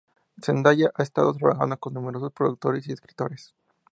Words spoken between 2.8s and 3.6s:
y escritores.